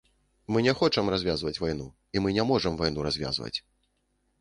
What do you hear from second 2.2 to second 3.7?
мы не можам вайну развязваць.